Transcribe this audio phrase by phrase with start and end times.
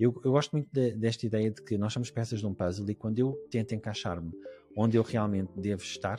[0.00, 2.88] Eu, eu gosto muito de, desta ideia de que nós somos peças de um puzzle
[2.88, 4.32] e quando eu tento encaixar-me
[4.74, 6.18] onde eu realmente devo estar,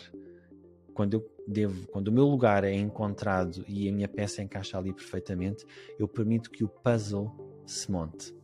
[0.94, 4.94] quando eu devo, quando o meu lugar é encontrado e a minha peça encaixa ali
[4.94, 5.66] perfeitamente,
[5.98, 7.32] eu permito que o puzzle
[7.66, 8.36] se monte.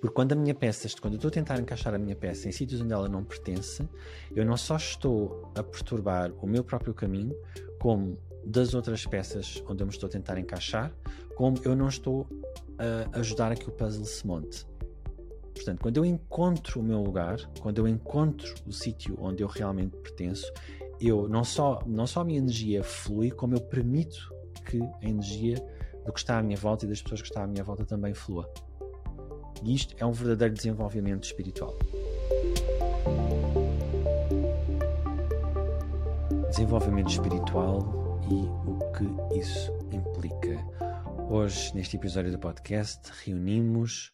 [0.00, 2.52] Porque quando a minha peça, quando eu estou a tentar encaixar a minha peça em
[2.52, 3.88] sítios onde ela não pertence,
[4.30, 7.34] eu não só estou a perturbar o meu próprio caminho,
[7.80, 10.94] como das outras peças onde eu me estou a tentar encaixar,
[11.34, 12.28] como eu não estou
[13.12, 14.66] ajudar a que o puzzle se monte.
[15.54, 19.96] Portanto, quando eu encontro o meu lugar, quando eu encontro o sítio onde eu realmente
[19.96, 20.50] pertenço,
[21.00, 24.32] eu não só, não só a minha energia flui, como eu permito
[24.64, 25.56] que a energia
[26.04, 28.14] do que está à minha volta e das pessoas que estão à minha volta também
[28.14, 28.48] flua.
[29.62, 31.76] E isto é um verdadeiro desenvolvimento espiritual.
[36.48, 38.34] Desenvolvimento espiritual e
[38.68, 40.57] o que isso implica.
[41.30, 44.10] Hoje, neste episódio do podcast, reunimos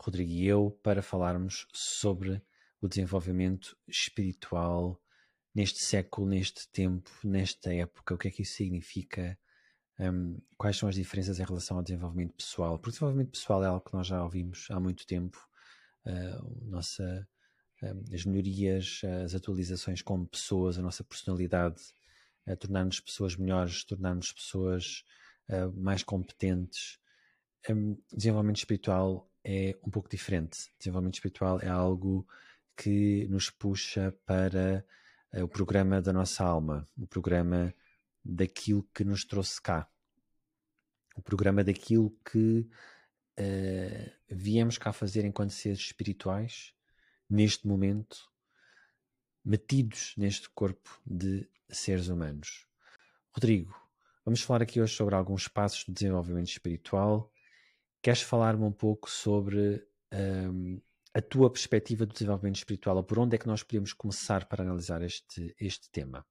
[0.00, 2.40] Rodrigo e eu para falarmos sobre
[2.80, 5.02] o desenvolvimento espiritual
[5.52, 9.36] neste século, neste tempo, nesta época, o que é que isso significa,
[9.98, 12.78] um, quais são as diferenças em relação ao desenvolvimento pessoal.
[12.78, 15.36] Porque o desenvolvimento pessoal é algo que nós já ouvimos há muito tempo,
[16.06, 17.28] uh, nossa,
[17.82, 21.82] um, as melhorias, as atualizações como pessoas, a nossa personalidade,
[22.60, 25.04] tornar-nos pessoas melhores, tornar-nos pessoas
[25.48, 26.98] uh, mais competentes.
[27.68, 30.72] Um, desenvolvimento espiritual é um pouco diferente.
[30.78, 32.26] Desenvolvimento espiritual é algo
[32.76, 34.84] que nos puxa para
[35.34, 37.74] uh, o programa da nossa alma, o programa
[38.24, 39.88] daquilo que nos trouxe cá,
[41.16, 42.68] o programa daquilo que
[43.38, 46.72] uh, viemos cá fazer enquanto seres espirituais,
[47.28, 48.30] neste momento,
[49.44, 52.66] metidos neste corpo de seres humanos.
[53.34, 53.74] Rodrigo,
[54.24, 57.30] vamos falar aqui hoje sobre alguns passos do desenvolvimento espiritual.
[58.02, 60.80] Queres falar-me um pouco sobre um,
[61.14, 64.62] a tua perspectiva do desenvolvimento espiritual, ou por onde é que nós podemos começar para
[64.62, 66.24] analisar este, este tema?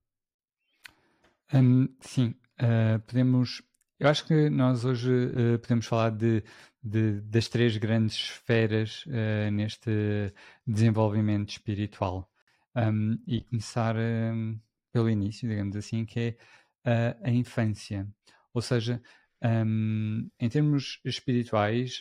[1.54, 3.62] Um, sim, uh, podemos.
[4.00, 6.44] Eu acho que nós hoje uh, podemos falar de,
[6.82, 10.34] de, das três grandes esferas uh, neste
[10.66, 12.28] desenvolvimento espiritual.
[12.76, 14.58] Um, e começar um,
[14.94, 16.38] pelo início, digamos assim, que é
[16.84, 18.08] a infância.
[18.54, 19.02] Ou seja,
[20.40, 22.00] em termos espirituais,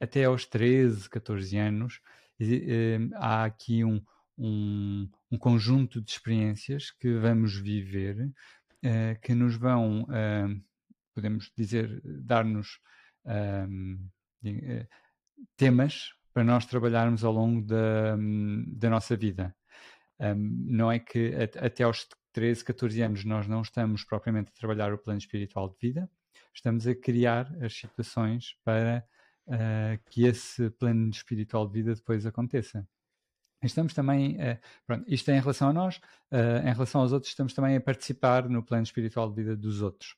[0.00, 2.00] até aos 13, 14 anos,
[2.40, 4.02] uh, há aqui um,
[4.36, 10.62] um, um, conjunto de experiências que vamos viver uh, que nos vão, uh,
[11.14, 12.80] podemos dizer, dar-nos
[15.56, 18.16] temas para nós trabalharmos ao longo da,
[18.68, 19.54] da nossa vida.
[20.18, 24.92] Um, não é que até aos 13, 14 anos nós não estamos propriamente a trabalhar
[24.92, 26.08] o plano espiritual de vida,
[26.54, 29.04] estamos a criar as situações para
[29.48, 32.86] uh, que esse plano espiritual de vida depois aconteça.
[33.60, 34.56] Estamos também, uh,
[34.86, 35.96] pronto, isto é em relação a nós,
[36.30, 39.82] uh, em relação aos outros, estamos também a participar no plano espiritual de vida dos
[39.82, 40.14] outros.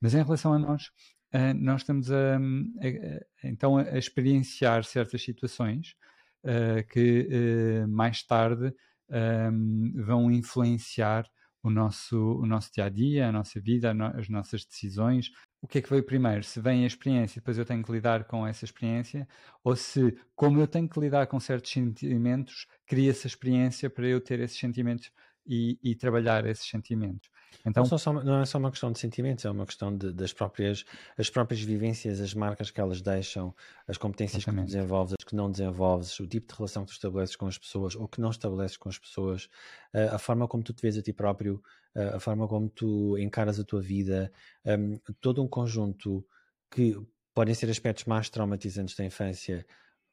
[0.00, 0.92] Mas em relação a nós,
[1.56, 5.96] nós estamos a, a, a, então a experienciar certas situações
[6.92, 8.72] que mais tarde
[9.10, 11.28] um, vão influenciar
[11.64, 15.30] o nosso, o nosso dia a dia, a nossa vida, as nossas decisões,
[15.62, 16.44] o que é que veio primeiro?
[16.44, 19.26] Se vem a experiência e depois eu tenho que lidar com essa experiência,
[19.64, 24.20] ou se, como eu tenho que lidar com certos sentimentos, cria-se a experiência para eu
[24.20, 25.10] ter esses sentimentos
[25.46, 27.30] e, e trabalhar esses sentimentos.
[27.64, 30.34] Então, não, só, não, é só uma questão de sentimentos, é uma questão de, das
[30.34, 30.84] próprias,
[31.16, 33.54] as próprias vivências, as marcas que elas deixam,
[33.88, 34.66] as competências exatamente.
[34.66, 37.46] que tu desenvolves, as que não desenvolves, o tipo de relação que tu estabeleces com
[37.46, 39.48] as pessoas ou que não estabeleces com as pessoas,
[39.92, 41.60] a forma como tu te vês a ti próprio,
[42.14, 44.32] a forma como tu encaras a tua vida,
[44.64, 46.24] um, todo um conjunto
[46.70, 46.96] que
[47.34, 49.66] podem ser aspectos mais traumatizantes da infância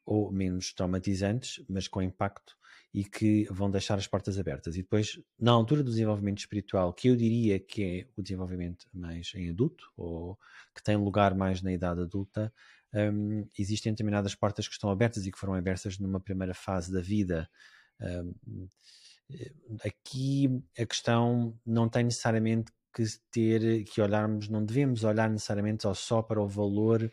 [0.04, 2.56] ou menos traumatizantes, mas com impacto
[2.92, 4.74] e que vão deixar as portas abertas.
[4.74, 9.32] E depois, na altura do desenvolvimento espiritual, que eu diria que é o desenvolvimento mais
[9.34, 10.36] em adulto, ou
[10.74, 12.52] que tem lugar mais na idade adulta,
[12.94, 17.00] um, existem determinadas portas que estão abertas e que foram abertas numa primeira fase da
[17.00, 17.48] vida.
[18.00, 18.68] Um,
[19.84, 26.20] aqui a questão não tem necessariamente que ter que olharmos, não devemos olhar necessariamente só
[26.20, 27.10] para o valor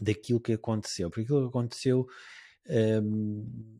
[0.00, 2.08] daquilo que aconteceu, porque aquilo que aconteceu
[2.68, 3.78] um,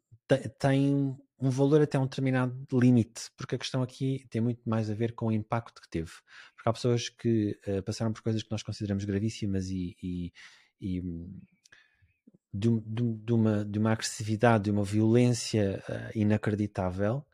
[0.58, 4.94] tem um valor até um determinado limite, porque a questão aqui tem muito mais a
[4.94, 6.12] ver com o impacto que teve.
[6.54, 10.32] Porque há pessoas que uh, passaram por coisas que nós consideramos gravíssimas e, e,
[10.82, 11.00] e
[12.52, 17.25] de, de, de, uma, de uma agressividade, de uma violência uh, inacreditável,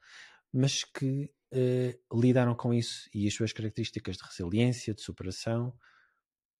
[0.53, 5.75] mas que uh, lidaram com isso e as suas características de resiliência, de superação,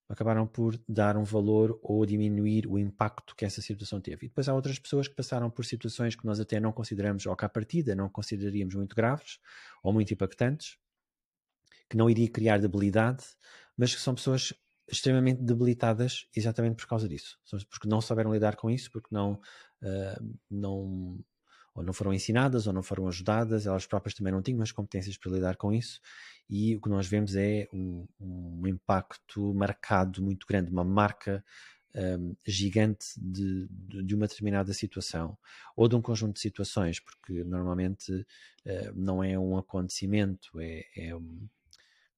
[0.09, 4.25] acabaram por dar um valor ou diminuir o impacto que essa situação teve.
[4.25, 7.35] E depois há outras pessoas que passaram por situações que nós até não consideramos, ou
[7.35, 9.37] que à partida não consideraríamos muito graves
[9.83, 10.77] ou muito impactantes,
[11.87, 13.23] que não iria criar debilidade,
[13.77, 14.53] mas que são pessoas
[14.91, 17.39] extremamente debilitadas exatamente por causa disso.
[17.69, 21.19] Porque não souberam lidar com isso, porque não, uh, não
[21.73, 25.17] ou não foram ensinadas ou não foram ajudadas, elas próprias também não tinham as competências
[25.17, 26.01] para lidar com isso,
[26.49, 31.43] e o que nós vemos é um, um impacto marcado muito grande, uma marca
[31.95, 35.37] um, gigante de, de, de, uma determinada situação
[35.75, 41.15] ou de um conjunto de situações, porque normalmente uh, não é um acontecimento, é, é
[41.15, 41.47] um,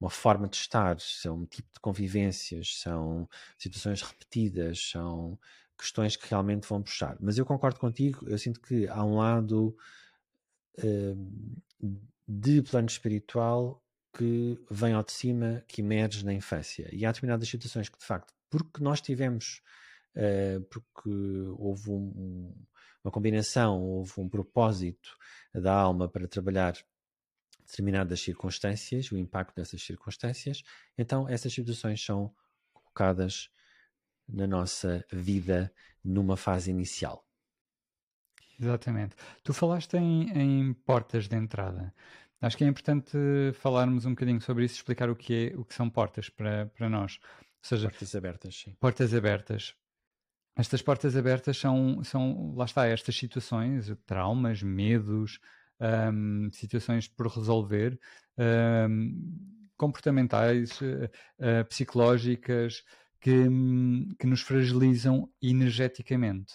[0.01, 5.37] uma forma de estar, são um tipo de convivências, são situações repetidas, são
[5.77, 7.15] questões que realmente vão puxar.
[7.19, 9.77] Mas eu concordo contigo, eu sinto que há um lado
[10.79, 13.83] uh, de plano espiritual
[14.17, 16.89] que vem ao de cima, que emerge na infância.
[16.91, 19.61] E há determinadas situações que, de facto, porque nós tivemos,
[20.15, 21.09] uh, porque
[21.59, 22.55] houve um,
[23.03, 25.15] uma combinação, houve um propósito
[25.53, 26.73] da alma para trabalhar
[27.71, 30.61] determinadas circunstâncias, o impacto dessas circunstâncias,
[30.97, 32.33] então essas situações são
[32.73, 33.49] colocadas
[34.27, 35.73] na nossa vida
[36.03, 37.25] numa fase inicial.
[38.59, 39.15] Exatamente.
[39.43, 41.93] Tu falaste em, em, portas de entrada.
[42.39, 43.17] Acho que é importante
[43.55, 46.89] falarmos um bocadinho sobre isso, explicar o que, é, o que são portas para, para
[46.89, 47.19] nós.
[47.21, 48.75] Ou seja, portas abertas, sim.
[48.79, 49.75] Portas abertas.
[50.55, 55.39] Estas portas abertas são, são lá está, estas situações, traumas, medos,
[55.81, 57.99] um, situações por resolver,
[58.37, 59.15] um,
[59.75, 62.83] comportamentais, uh, psicológicas,
[63.19, 63.31] que,
[64.19, 66.53] que nos fragilizam energeticamente.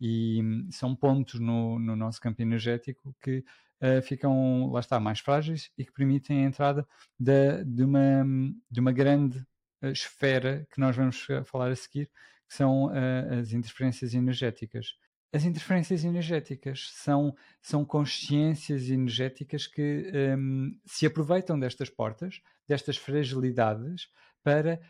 [0.00, 3.44] E hum, são pontos no, no nosso campo energético que
[3.82, 6.86] uh, ficam, lá está, mais frágeis e que permitem a entrada
[7.18, 8.24] de, de, uma,
[8.70, 9.44] de uma grande
[9.82, 12.06] esfera que nós vamos falar a seguir,
[12.48, 14.96] que são uh, as interferências energéticas.
[15.32, 24.08] As interferências energéticas são, são consciências energéticas que um, se aproveitam destas portas, destas fragilidades,
[24.42, 24.80] para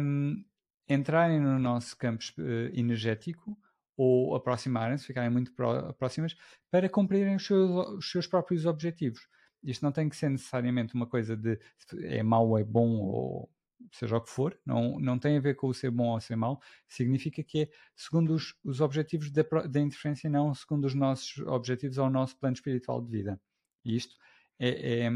[0.00, 0.44] um,
[0.88, 3.56] entrarem no nosso campo uh, energético
[3.96, 5.52] ou aproximarem-se, ficarem muito
[5.96, 6.36] próximas,
[6.70, 9.28] para cumprirem os seus, os seus, próprios objetivos.
[9.62, 11.58] Isto não tem que ser necessariamente uma coisa de
[12.02, 13.50] é mau é bom ou
[13.92, 16.36] seja o que for, não, não tem a ver com o ser bom ou ser
[16.36, 21.38] mau, significa que é segundo os, os objetivos da, da interferência, não segundo os nossos
[21.46, 23.40] objetivos ou o nosso plano espiritual de vida.
[23.84, 24.16] E isto
[24.58, 25.10] é, é,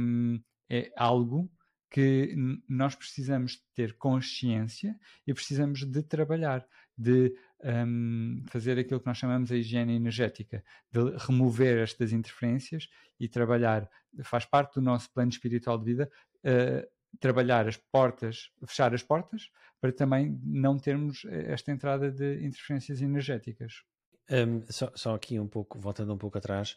[0.68, 1.50] é algo
[1.90, 2.34] que
[2.68, 4.96] nós precisamos ter consciência
[5.26, 6.64] e precisamos de trabalhar,
[6.96, 7.34] de
[7.64, 13.90] um, fazer aquilo que nós chamamos a higiene energética, de remover estas interferências e trabalhar,
[14.22, 16.10] faz parte do nosso plano espiritual de vida,
[16.44, 23.00] uh, trabalhar as portas, fechar as portas, para também não termos esta entrada de interferências
[23.00, 23.82] energéticas.
[24.30, 26.76] Um, só, só, aqui um pouco, voltando um pouco atrás,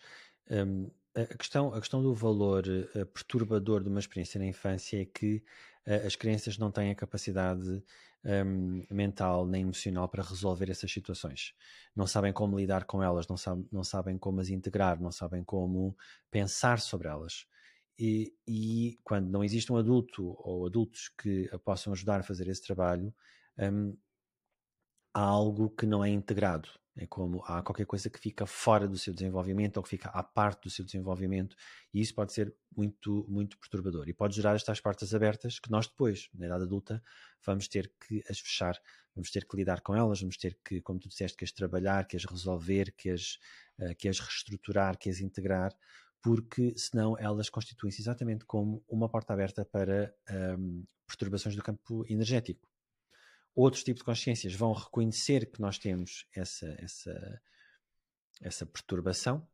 [0.50, 5.06] um, a questão, a questão do valor uh, perturbador de uma experiência na infância é
[5.06, 5.44] que
[5.86, 7.84] uh, as crianças não têm a capacidade
[8.26, 11.54] um, mental nem emocional para resolver essas situações.
[11.96, 15.44] Não sabem como lidar com elas, não, sabe, não sabem como as integrar, não sabem
[15.44, 15.96] como
[16.32, 17.46] pensar sobre elas.
[17.98, 22.48] E, e quando não existe um adulto ou adultos que a possam ajudar a fazer
[22.48, 23.14] esse trabalho,
[23.58, 23.96] um,
[25.14, 26.70] há algo que não é integrado.
[26.96, 30.22] É como há qualquer coisa que fica fora do seu desenvolvimento ou que fica à
[30.22, 31.56] parte do seu desenvolvimento,
[31.92, 34.08] e isso pode ser muito, muito perturbador.
[34.08, 37.02] E pode gerar estas portas abertas que nós depois, na idade adulta,
[37.44, 38.80] vamos ter que as fechar,
[39.16, 42.06] vamos ter que lidar com elas, vamos ter que, como tu disseste, que as trabalhar,
[42.06, 43.40] que as resolver, que as,
[43.80, 45.76] uh, que as reestruturar, que as integrar,
[46.24, 50.16] porque senão elas constituem-se exatamente como uma porta aberta para
[50.58, 52.66] um, perturbações do campo energético.
[53.54, 57.42] Outros tipos de consciências vão reconhecer que nós temos essa, essa,
[58.42, 59.46] essa perturbação,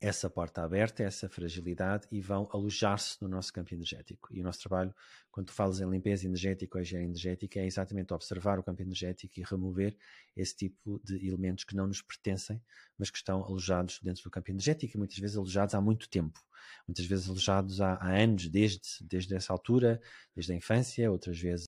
[0.00, 4.28] essa porta aberta, essa fragilidade e vão alojar-se no nosso campo energético.
[4.32, 4.94] E o nosso trabalho,
[5.30, 9.38] quando tu falas em limpeza energética ou higiene energética, é exatamente observar o campo energético
[9.38, 9.94] e remover
[10.34, 12.62] esse tipo de elementos que não nos pertencem,
[12.98, 16.40] mas que estão alojados dentro do campo energético e muitas vezes alojados há muito tempo.
[16.88, 20.00] Muitas vezes alojados há, há anos, desde, desde essa altura,
[20.34, 21.66] desde a infância, outras vezes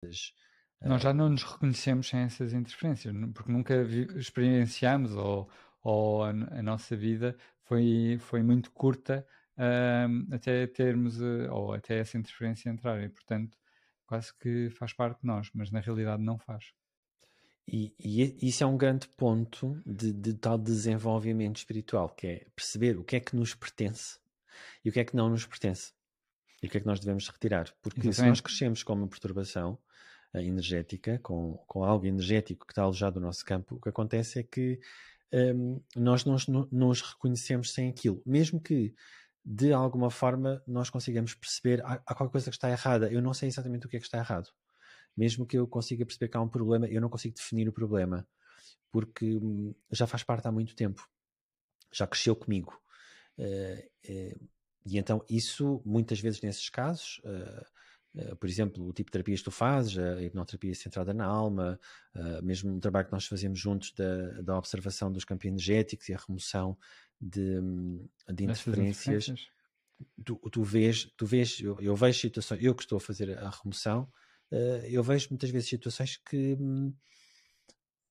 [0.84, 3.82] nós já não nos reconhecemos sem essas interferências, porque nunca
[4.16, 5.48] experienciamos ou,
[5.82, 9.26] ou a, a, nossa vida foi, foi muito curta
[10.30, 13.56] até termos, uh, ou até essa interferência entrar, e portanto
[14.06, 16.72] quase que faz parte de nós, mas na realidade não faz.
[17.66, 22.98] E, e isso é um grande ponto de, de, tal desenvolvimento espiritual, que é perceber
[22.98, 24.18] o que é que nos pertence
[24.84, 25.92] e o que é que não nos pertence.
[26.62, 27.72] E o que é que nós devemos retirar.
[27.80, 28.16] Porque Exatamente.
[28.16, 29.78] se nós crescemos com uma perturbação,
[30.34, 34.42] energética, com, com algo energético que está alojado no nosso campo, o que acontece é
[34.42, 34.80] que
[35.32, 36.36] um, nós não
[36.70, 38.94] nos reconhecemos sem aquilo, mesmo que
[39.44, 43.10] de alguma forma nós consigamos perceber há, há qualquer coisa que está errada.
[43.10, 44.48] Eu não sei exatamente o que é que está errado.
[45.16, 48.26] Mesmo que eu consiga perceber que há um problema, eu não consigo definir o problema
[48.92, 51.08] porque hum, já faz parte há muito tempo,
[51.90, 52.78] já cresceu comigo.
[53.38, 54.48] Uh, uh,
[54.84, 57.64] e então, isso, muitas vezes nesses casos, uh,
[58.38, 61.80] por exemplo, o tipo de terapias que tu fazes, a hipnoterapia centrada na alma,
[62.42, 66.18] mesmo o trabalho que nós fazemos juntos da, da observação dos campos energéticos e a
[66.18, 66.76] remoção
[67.20, 69.48] de, hum, de interferências.
[70.24, 73.50] Tu, tu, vês, tu vês eu, eu, vejo situações, eu que estou a fazer a
[73.50, 74.10] remoção,
[74.90, 76.92] eu vejo muitas vezes situações que hum,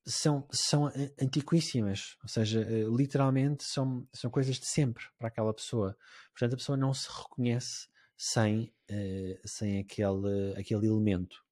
[0.05, 0.91] são, são
[1.21, 5.95] antiquíssimas, ou seja, eh, literalmente são, são coisas de sempre para aquela pessoa.
[6.31, 7.87] Portanto, a pessoa não se reconhece
[8.23, 11.43] sem, uh, sem aquele, aquele elemento.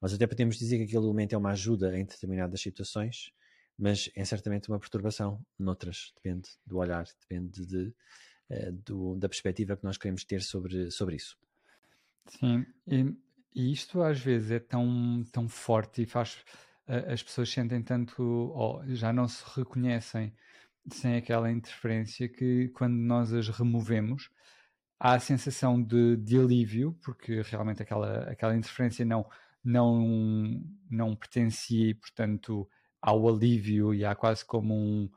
[0.00, 3.30] Nós até podemos dizer que aquele elemento é uma ajuda em determinadas situações,
[3.78, 7.94] mas é certamente uma perturbação noutras, depende do olhar, depende de,
[8.48, 11.36] uh, do, da perspectiva que nós queremos ter sobre, sobre isso.
[12.26, 13.14] Sim, e,
[13.54, 16.38] e isto às vezes é tão, tão forte e faz
[16.86, 20.32] as pessoas sentem tanto, ou já não se reconhecem
[20.90, 24.30] sem aquela interferência que quando nós as removemos
[24.98, 29.26] há a sensação de, de alívio, porque realmente aquela, aquela interferência não,
[29.62, 32.68] não, não pertencia e, portanto,
[33.00, 35.10] ao alívio e há quase como um,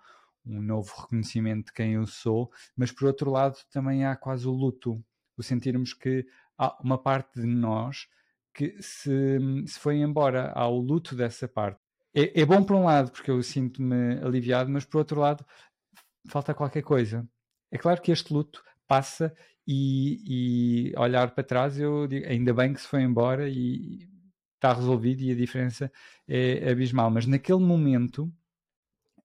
[0.46, 4.52] um novo reconhecimento de quem eu sou, mas por outro lado também há quase o
[4.52, 5.04] luto,
[5.38, 6.26] o sentirmos que
[6.58, 8.08] há uma parte de nós
[8.54, 11.80] que se, se foi embora ao luto dessa parte.
[12.14, 15.46] É, é bom por um lado, porque eu sinto-me aliviado, mas por outro lado,
[16.28, 17.28] falta qualquer coisa.
[17.72, 19.34] É claro que este luto passa
[19.68, 24.08] e, e olhar para trás, eu digo, ainda bem que se foi embora e
[24.56, 25.91] está resolvido e a diferença
[26.27, 27.10] é abismal.
[27.10, 28.32] Mas naquele momento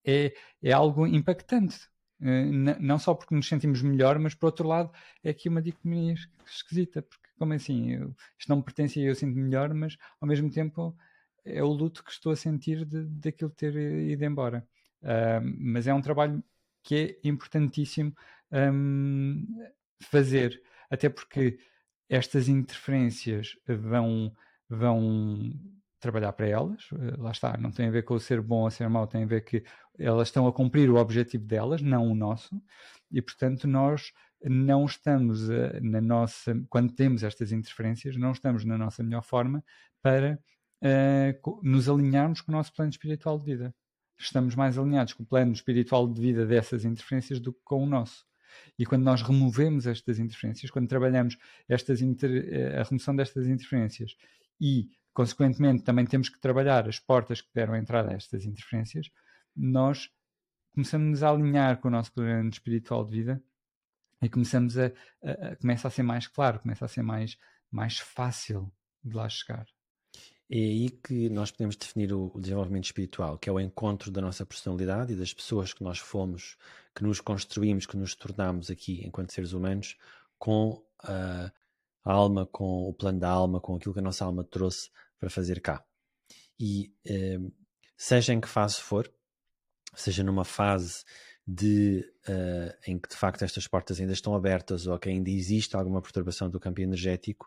[0.04, 1.88] é, é algo impactante.
[2.20, 2.44] Eh,
[2.80, 4.90] não só porque nos sentimos melhor, mas por outro lado
[5.22, 6.14] é aqui uma dicotomia
[6.46, 7.92] esquisita, porque como assim?
[7.92, 10.96] Eu, isto não me pertence e eu sinto melhor, mas ao mesmo tempo
[11.44, 14.66] é o luto que estou a sentir de, daquilo ter ido embora.
[15.02, 16.42] Uh, mas é um trabalho
[16.82, 18.14] que é importantíssimo
[18.50, 19.46] um,
[20.02, 20.60] fazer,
[20.90, 21.58] até porque
[22.08, 24.32] estas interferências vão,
[24.68, 25.52] vão
[26.00, 28.70] trabalhar para elas, uh, lá está, não tem a ver com o ser bom ou
[28.70, 29.62] ser mau, tem a ver que
[29.98, 32.60] elas estão a cumprir o objetivo delas, não o nosso,
[33.10, 34.12] e portanto nós
[34.44, 39.64] não estamos uh, na nossa, quando temos estas interferências, não estamos na nossa melhor forma
[40.02, 40.38] para
[40.82, 43.74] uh, nos alinharmos com o nosso plano espiritual de vida.
[44.18, 47.86] Estamos mais alinhados com o plano espiritual de vida dessas interferências do que com o
[47.86, 48.24] nosso.
[48.78, 51.36] E quando nós removemos estas interferências, quando trabalhamos
[51.68, 54.16] estas inter, eh, a remoção destas interferências
[54.60, 59.10] e, consequentemente, também temos que trabalhar as portas que deram entrada a estas interferências,
[59.54, 60.10] nós
[60.74, 63.42] começamos a alinhar com o nosso plano espiritual de vida
[64.20, 64.86] e começamos a,
[65.22, 67.38] a, a, começa a ser mais claro, começa a ser mais,
[67.70, 68.72] mais fácil
[69.02, 69.66] de lá chegar.
[70.48, 74.46] É aí que nós podemos definir o, desenvolvimento espiritual, que é o encontro da nossa
[74.46, 76.56] personalidade e das pessoas que nós fomos,
[76.94, 79.96] que nos construímos, que nos tornamos aqui enquanto seres humanos,
[80.38, 81.50] com a,
[82.04, 85.60] alma, com o plano da alma, com aquilo que a nossa alma trouxe para fazer
[85.60, 85.84] cá.
[86.58, 87.40] E eh,
[87.96, 89.12] seja em que fase for,
[89.94, 91.04] seja numa fase
[91.46, 95.76] de uh, em que de facto estas portas ainda estão abertas ou que ainda existe
[95.76, 97.46] alguma perturbação do campo energético,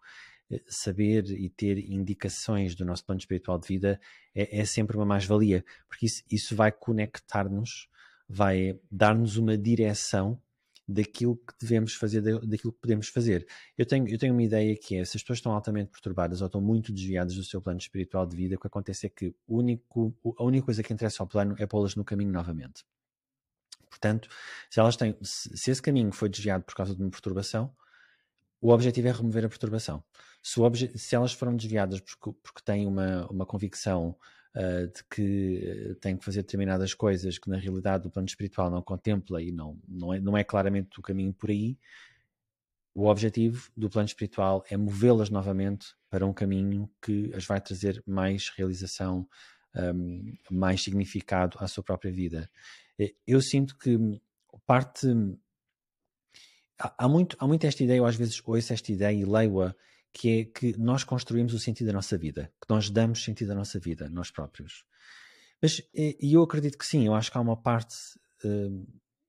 [0.68, 4.00] saber e ter indicações do nosso plano espiritual de vida
[4.34, 7.88] é, é sempre uma mais-valia, porque isso, isso vai conectar-nos,
[8.28, 10.42] vai dar-nos uma direção
[10.88, 13.48] daquilo que devemos fazer, daquilo que podemos fazer.
[13.78, 16.48] Eu tenho, eu tenho uma ideia que é, se as pessoas estão altamente perturbadas ou
[16.48, 20.16] estão muito desviadas do seu plano espiritual de vida, o que acontece é que único,
[20.38, 22.84] a única coisa que interessa ao plano é pô-las no caminho novamente.
[23.88, 24.30] Portanto,
[24.70, 27.72] se elas têm, se esse caminho foi desviado por causa de uma perturbação,
[28.62, 30.04] o objetivo é remover a perturbação.
[30.42, 30.60] Se,
[30.98, 34.16] se elas foram desviadas porque, porque têm uma, uma convicção
[34.56, 38.82] uh, de que têm que fazer determinadas coisas que na realidade o plano espiritual não
[38.82, 41.78] contempla e não, não, é, não é claramente o caminho por aí,
[42.94, 48.04] o objetivo do plano espiritual é movê-las novamente para um caminho que as vai trazer
[48.06, 49.28] mais realização,
[49.76, 52.50] um, mais significado à sua própria vida.
[53.26, 53.98] Eu sinto que
[54.66, 55.08] parte.
[56.80, 59.76] Há muito, há muito esta ideia, eu às vezes ouço esta ideia e leio-a,
[60.14, 63.56] que é que nós construímos o sentido da nossa vida, que nós damos sentido à
[63.56, 64.86] nossa vida, nós próprios.
[65.62, 67.96] Mas, e eu acredito que sim, eu acho que há uma parte
[68.46, 68.88] uh,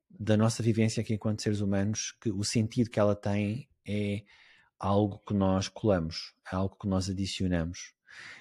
[0.08, 4.22] da nossa vivência aqui enquanto seres humanos que o sentido que ela tem é
[4.78, 7.94] algo que nós colamos, é algo que nós adicionamos.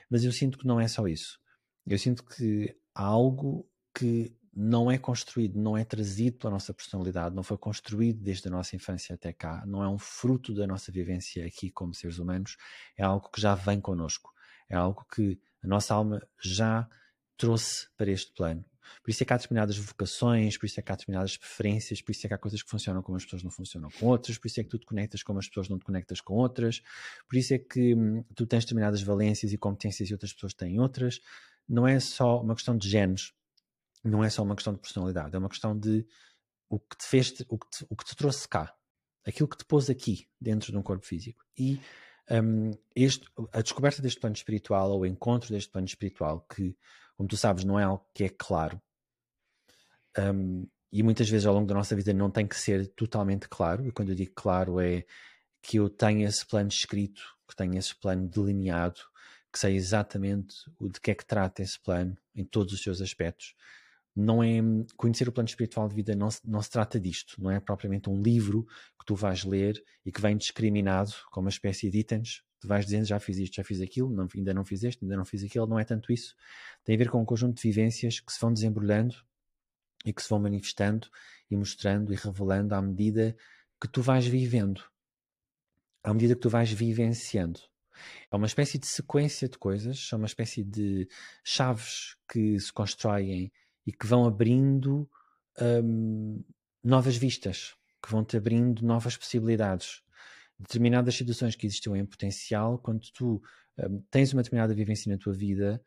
[0.10, 1.40] Mas eu sinto que não é só isso.
[1.86, 7.34] Eu sinto que há algo que não é construído, não é trazido pela nossa personalidade,
[7.34, 10.92] não foi construído desde a nossa infância até cá, não é um fruto da nossa
[10.92, 12.58] vivência aqui como seres humanos,
[12.98, 14.34] é algo que já vem connosco,
[14.68, 16.90] é algo que a nossa alma já
[17.38, 18.66] trouxe para este plano.
[19.02, 22.12] Por isso é que há determinadas vocações, por isso é que há determinadas preferências, por
[22.12, 24.48] isso é que há coisas que funcionam como as pessoas não funcionam com outras, por
[24.48, 26.82] isso é que tu te conectas como as pessoas não te conectas com outras,
[27.30, 30.82] por isso é que hum, tu tens determinadas valências e competências e outras pessoas têm
[30.82, 31.22] outras.
[31.66, 33.32] Não é só uma questão de genes,
[34.04, 36.06] não é só uma questão de personalidade, é uma questão de
[36.70, 38.74] o que te fez, o que te, o que te trouxe cá,
[39.26, 41.44] aquilo que te pôs aqui dentro de um corpo físico.
[41.58, 41.80] E
[42.30, 46.78] um, este, a descoberta deste plano espiritual, ou o encontro deste plano espiritual, que,
[47.18, 48.82] como tu sabes, não é algo que é claro,
[50.18, 53.86] um, e muitas vezes ao longo da nossa vida não tem que ser totalmente claro,
[53.88, 55.06] e quando eu digo claro é
[55.62, 59.00] que eu tenho esse plano escrito, que tenho esse plano delineado,
[59.52, 63.02] que sei exatamente o de que é que trata esse plano em todos os seus
[63.02, 63.56] aspectos
[64.16, 64.60] não é
[64.98, 68.10] conhecer o plano espiritual de vida não se, não se trata disto, não é propriamente
[68.10, 68.66] um livro
[69.00, 72.86] que tu vais ler e que vem discriminado como uma espécie de itens, tu vais
[72.86, 75.44] dizendo já fiz isto, já fiz aquilo, não, ainda não fiz este, ainda não fiz
[75.44, 76.36] aquilo, não é tanto isso.
[76.84, 79.16] Tem a ver com um conjunto de vivências que se vão desembrulhando
[80.06, 81.08] e que se vão manifestando
[81.50, 83.36] e mostrando e revelando à medida
[83.82, 84.84] que tu vais vivendo,
[86.04, 87.60] à medida que tu vais vivenciando.
[88.32, 91.08] É uma espécie de sequência de coisas, são uma espécie de
[91.44, 93.52] chaves que se constroem
[93.90, 95.10] e que vão abrindo
[95.60, 96.44] um,
[96.84, 100.04] novas vistas, que vão te abrindo novas possibilidades.
[100.60, 103.42] Determinadas situações que existiam em potencial, quando tu
[103.80, 105.84] um, tens uma determinada vivência na tua vida,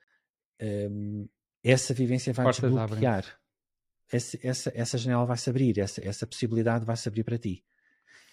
[0.60, 1.28] um,
[1.62, 3.24] essa vivência vai desbloquear.
[4.10, 7.64] Essa, essa, essa janela vai se abrir, essa, essa possibilidade vai se abrir para ti.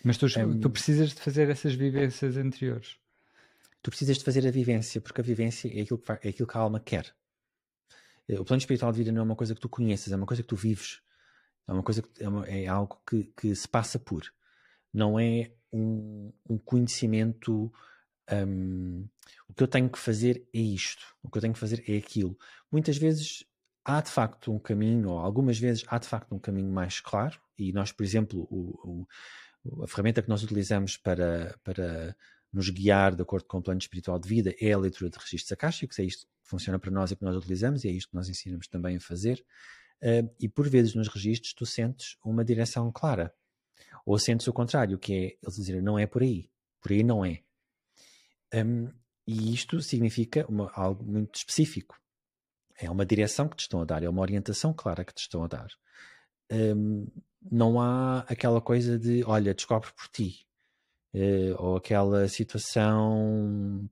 [0.04, 2.98] Mas tu, um, tu precisas de fazer essas vivências anteriores.
[3.84, 6.48] Tu precisas de fazer a vivência, porque a vivência é aquilo que, vai, é aquilo
[6.48, 7.14] que a alma quer.
[8.38, 10.44] O plano espiritual de vida não é uma coisa que tu conheces, é uma coisa
[10.44, 11.02] que tu vives.
[11.68, 14.24] É uma coisa que é, uma, é algo que, que, se passa por.
[14.92, 17.72] Não é um, um conhecimento.
[18.32, 19.08] Um,
[19.48, 21.16] o que eu tenho que fazer é isto.
[21.22, 22.38] O que eu tenho que fazer é aquilo.
[22.72, 23.46] Muitas vezes
[23.86, 27.40] há de facto um caminho, ou algumas vezes há de facto um caminho mais claro.
[27.58, 29.08] E nós, por exemplo, o,
[29.64, 32.16] o, a ferramenta que nós utilizamos para, para
[32.52, 35.52] nos guiar de acordo com o plano espiritual de vida é a leitura de registros
[35.52, 38.16] acásticos, é isto que funciona para nós e que nós utilizamos, e é isto que
[38.16, 39.44] nós ensinamos também a fazer.
[40.02, 43.34] Uh, e por vezes nos registros tu sentes uma direção clara,
[44.06, 46.50] ou sentes o contrário, que é eles dizerem não é por aí,
[46.82, 47.44] por aí não é.
[48.54, 48.92] Um,
[49.28, 52.00] e isto significa uma, algo muito específico.
[52.80, 55.44] É uma direção que te estão a dar, é uma orientação clara que te estão
[55.44, 55.70] a dar.
[56.52, 57.06] Um,
[57.52, 60.48] não há aquela coisa de olha, descobre por ti,
[61.14, 63.90] uh, ou aquela situação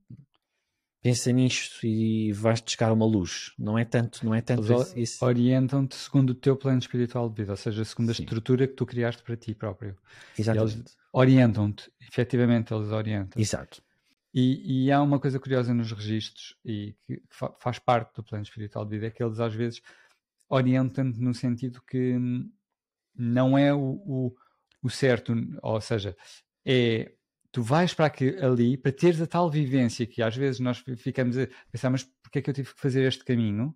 [1.02, 3.52] pensa nisto e vais buscar uma luz.
[3.58, 5.24] Não é tanto, não é tanto Eles isso.
[5.24, 8.24] Orientam-te segundo o teu plano espiritual de vida, ou seja, segundo a Sim.
[8.24, 9.96] estrutura que tu criaste para ti próprio.
[10.38, 10.76] Exatamente.
[10.76, 13.40] Eles orientam-te, efetivamente eles orientam.
[13.40, 13.82] Exato.
[14.34, 17.22] E, e, há uma coisa curiosa nos registros e que
[17.58, 19.80] faz parte do plano espiritual de vida, é que eles às vezes
[20.48, 22.16] orientam-te no sentido que
[23.16, 24.36] não é o, o,
[24.82, 26.14] o certo, ou seja,
[26.68, 27.14] é
[27.50, 31.38] tu vais para aqui, ali para teres a tal vivência que às vezes nós ficamos
[31.38, 33.74] a pensar, mas porquê é que eu tive que fazer este caminho?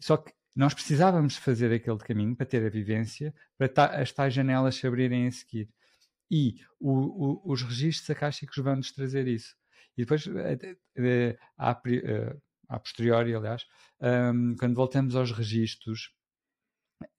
[0.00, 4.76] Só que nós precisávamos fazer aquele caminho para ter a vivência, para as tais janelas
[4.76, 5.68] se abrirem a seguir.
[6.30, 9.54] E o, o, os registros acásticos vão-nos trazer isso.
[9.96, 10.24] E depois,
[11.58, 11.76] a,
[12.68, 13.66] a posteriori, aliás,
[14.00, 16.10] um, quando voltamos aos registros,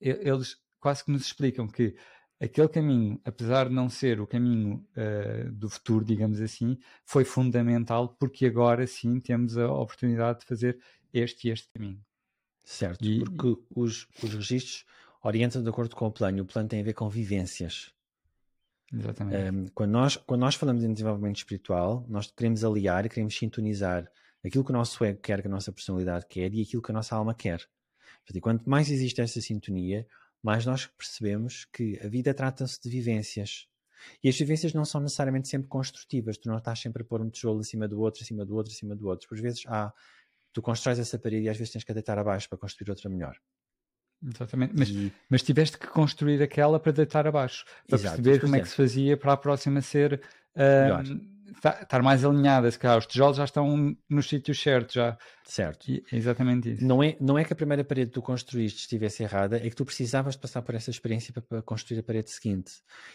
[0.00, 1.96] eles quase que nos explicam que
[2.40, 8.08] aquele caminho, apesar de não ser o caminho uh, do futuro, digamos assim, foi fundamental
[8.18, 10.78] porque agora sim temos a oportunidade de fazer
[11.12, 12.00] este e este caminho.
[12.62, 14.84] Certo, e, porque os, os registros
[15.22, 17.92] orientam de acordo com o plano e o plano tem a ver com vivências.
[18.92, 19.50] Exatamente.
[19.50, 24.10] Um, quando, nós, quando nós falamos em desenvolvimento espiritual, nós queremos aliar e queremos sintonizar
[24.44, 26.94] aquilo que o nosso ego quer, que a nossa personalidade quer e aquilo que a
[26.94, 27.66] nossa alma quer.
[28.24, 30.06] Portanto, quanto mais existe essa sintonia,
[30.44, 33.66] mais nós percebemos que a vida trata-se de vivências.
[34.22, 36.36] E as vivências não são necessariamente sempre construtivas.
[36.36, 38.94] Tu não estás sempre a pôr um tijolo acima do outro, acima do outro, acima
[38.94, 39.26] do outro.
[39.26, 39.90] Por vezes há,
[40.52, 43.08] tu constróis essa parede e às vezes tens que a deitar abaixo para construir outra
[43.08, 43.34] melhor.
[44.22, 45.12] Exatamente, mas, e...
[45.30, 48.76] mas tiveste que construir aquela para deitar abaixo, para Exato, perceber como é que se
[48.76, 50.22] fazia para a próxima ser
[50.56, 55.18] uh, estar mais alinhada, se calhar os tijolos já estão nos sítios certos já.
[55.44, 55.90] Certo.
[55.90, 56.84] E, é exatamente isso.
[56.84, 59.76] Não é, não é que a primeira parede que tu construíste estivesse errada, é que
[59.76, 62.72] tu precisavas de passar por essa experiência para, para construir a parede seguinte.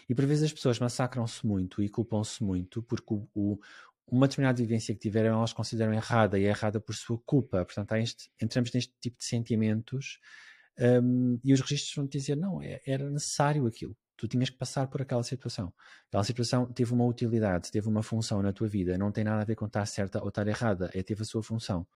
[0.08, 3.58] E por vezes as pessoas massacram-se muito e culpam-se muito porque o, o,
[4.06, 7.64] uma determinada vivência que tiveram, elas consideram errada e é errada por sua culpa.
[7.64, 10.18] Portanto, este, entramos neste tipo de sentimentos
[10.78, 13.96] um, e os registros vão dizer: não, é, era necessário aquilo.
[14.20, 15.72] Tu tinhas que passar por aquela situação.
[16.08, 18.98] Aquela situação teve uma utilidade, teve uma função na tua vida.
[18.98, 20.90] Não tem nada a ver com estar certa ou estar errada.
[20.92, 21.86] É teve a sua função.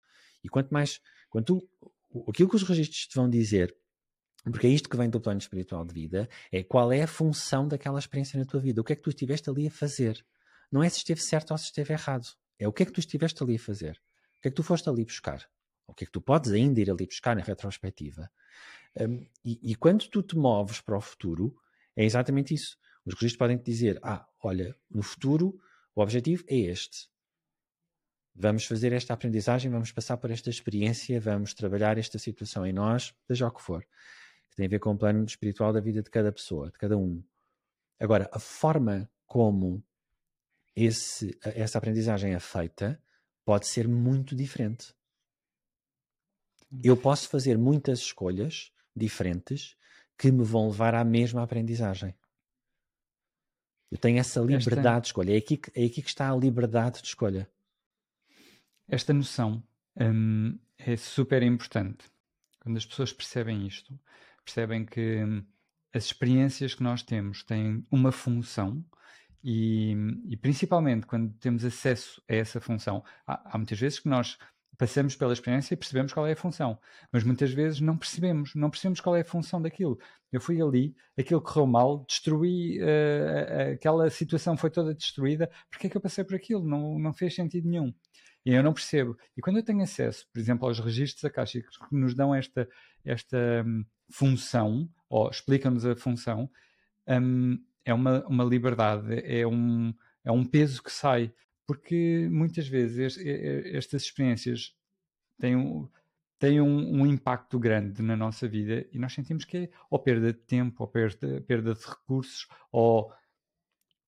[0.43, 1.61] E quanto mais, quanto
[2.11, 3.77] tu, aquilo que os registros te vão dizer
[4.51, 7.67] porque é isto que vem do plano espiritual de vida, é qual é a função
[7.67, 10.25] daquela experiência na tua vida, o que é que tu estiveste ali a fazer.
[10.71, 12.27] Não é se esteve certo ou se esteve errado.
[12.59, 14.01] É o que é que tu estiveste ali a fazer.
[14.39, 15.49] O que é que tu foste ali buscar.
[15.87, 18.31] O que é que tu podes ainda ir ali buscar na retrospectiva.
[19.01, 21.57] Um, e, e, quando tu te moves para o futuro,
[21.97, 22.77] é exatamente isso.
[23.05, 25.61] Os registros podem te dizer: ah, olha, no futuro
[25.95, 27.09] o objetivo é este.
[28.35, 33.15] Vamos fazer esta aprendizagem, vamos passar por esta experiência, vamos trabalhar esta situação em nós,
[33.29, 33.87] seja o que for.
[34.51, 36.99] Que tem a ver com o plano espiritual da vida de cada pessoa, de cada
[36.99, 37.23] um.
[38.01, 39.85] Agora, a forma como
[40.75, 43.01] esse, essa aprendizagem é feita
[43.45, 44.93] pode ser muito diferente.
[46.83, 49.77] Eu posso fazer muitas escolhas diferentes
[50.18, 52.14] que me vão levar à mesma aprendizagem.
[53.90, 55.35] Eu tenho essa liberdade esta, de escolha.
[55.35, 57.48] É aqui, que, é aqui que está a liberdade de escolha.
[58.88, 59.62] Esta noção
[59.96, 62.05] hum, é super importante.
[62.61, 63.98] Quando as pessoas percebem isto,
[64.44, 65.44] percebem que hum,
[65.92, 68.85] as experiências que nós temos têm uma função
[69.42, 69.94] e,
[70.27, 74.38] e, principalmente quando temos acesso a essa função, há, há, muitas vezes que nós
[74.77, 76.79] passamos pela experiência e percebemos qual é a função,
[77.13, 79.99] mas muitas vezes não percebemos, não percebemos qual é a função daquilo.
[80.33, 85.91] Eu fui ali, aquilo correu mal, destruí, uh, aquela situação foi toda destruída, porque é
[85.91, 86.65] que eu passei por aquilo?
[86.65, 87.93] Não, não fez sentido nenhum.
[88.45, 89.17] E eu não percebo.
[89.37, 92.69] E quando eu tenho acesso, por exemplo, aos registros acásticos que nos dão esta,
[93.05, 96.51] esta um, função, ou explicam-nos a função,
[97.09, 101.33] um, é uma, uma liberdade, é um, é um peso que sai,
[101.66, 104.74] porque muitas vezes estas experiências
[105.38, 105.88] têm um,
[106.38, 110.33] têm um, um, impacto grande na nossa vida e nós sentimos que é ou perda
[110.33, 113.12] de tempo, ou perda, perda de recursos, ou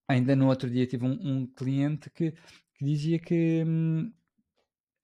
[0.08, 2.32] ainda no outro dia tive um, um cliente que,
[2.74, 4.12] que, dizia que, hum,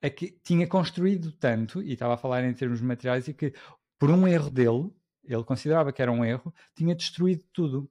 [0.01, 3.55] é que tinha construído tanto, e estava a falar em termos materiais, e que
[3.99, 4.91] por um erro dele,
[5.25, 7.91] ele considerava que era um erro, tinha destruído tudo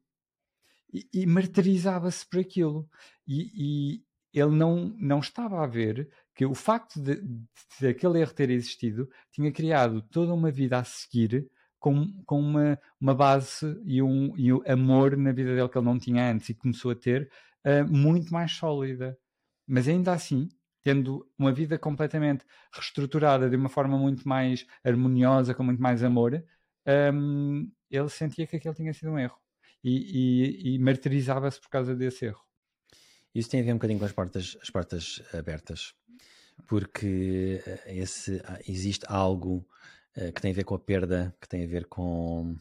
[0.93, 2.89] e, e martirizava-se por aquilo.
[3.28, 7.22] E, e, ele não, não estava a ver que o facto de,
[7.80, 12.80] de aquele erro ter existido tinha criado toda uma vida a seguir com, com uma,
[13.00, 16.50] uma base e um, e um amor na vida dele que ele não tinha antes
[16.50, 17.30] e começou a ter
[17.65, 19.17] uh, muito mais sólida.
[19.67, 20.48] Mas ainda assim,
[20.84, 26.44] tendo uma vida completamente reestruturada de uma forma muito mais harmoniosa, com muito mais amor,
[27.13, 29.38] um, ele sentia que aquele tinha sido um erro
[29.84, 32.51] e, e, e martirizava-se por causa desse erro.
[33.34, 35.94] Isso tem a ver um bocadinho com as portas, as portas abertas,
[36.67, 39.65] porque eh, esse, ah, existe algo
[40.17, 42.56] uh, que tem a ver com a perda, que tem a ver com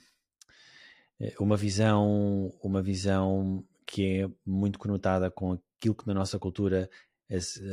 [1.21, 6.89] uh, uma visão, uma visão que é muito conotada com aquilo que na nossa cultura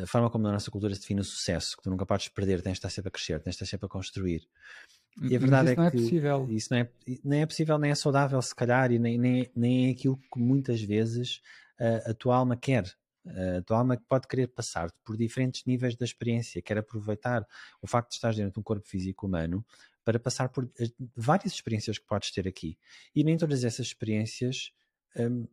[0.04, 2.62] a forma como na nossa cultura se define o sucesso, que tu nunca podes perder,
[2.62, 4.48] tens de estar sempre a crescer, tens de estar sempre a construir.
[5.20, 6.48] E a verdade é que é possível.
[6.52, 6.90] isso não é,
[7.24, 10.40] nem é possível, nem é saudável, se calhar, e nem, nem, nem é aquilo que
[10.40, 11.42] muitas vezes
[11.80, 12.86] uh, a tua alma quer.
[13.58, 17.46] A tua alma pode querer passar por diferentes níveis da experiência, quer aproveitar
[17.82, 19.66] o facto de estar dentro de um corpo físico humano
[20.06, 20.72] para passar por
[21.14, 22.78] várias experiências que podes ter aqui.
[23.14, 24.72] E nem todas essas experiências
[25.18, 25.46] um,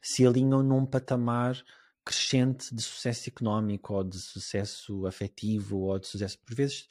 [0.00, 1.62] se alinham num patamar
[2.02, 6.38] crescente de sucesso económico ou de sucesso afetivo ou de sucesso.
[6.38, 6.88] Por vezes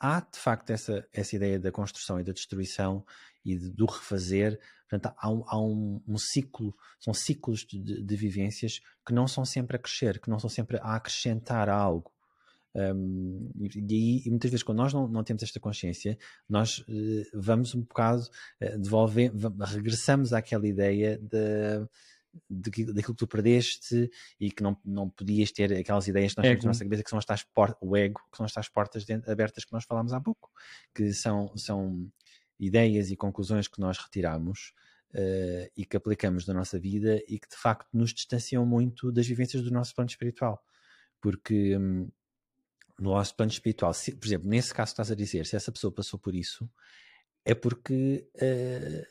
[0.00, 3.04] há de facto essa, essa ideia da construção e da destruição
[3.44, 4.58] e de, do refazer.
[4.88, 9.44] Portanto, há, um, há um, um, ciclo, são ciclos de, de, vivências que não são
[9.44, 12.10] sempre a crescer, que não são sempre a acrescentar algo.
[12.74, 16.16] Um, e, muitas vezes, quando nós não, não temos esta consciência,
[16.48, 16.84] nós uh,
[17.34, 19.32] vamos um bocado uh, devolver,
[19.66, 21.86] regressamos àquela ideia de
[22.48, 26.64] daquilo que tu perdeste e que não, não podias ter aquelas ideias que nós temos
[26.64, 29.04] na nossa cabeça que são as tais portas, o ego, que são as tais portas
[29.04, 30.50] dentro, abertas que nós falámos há pouco,
[30.94, 32.10] que são, são
[32.58, 34.72] ideias e conclusões que nós retiramos
[35.14, 39.26] uh, e que aplicamos na nossa vida e que de facto nos distanciam muito das
[39.26, 40.62] vivências do nosso plano espiritual.
[41.20, 42.10] Porque um,
[42.98, 45.72] no nosso plano espiritual, se, por exemplo, nesse caso que estás a dizer, se essa
[45.72, 46.68] pessoa passou por isso,
[47.44, 49.06] é porque uh,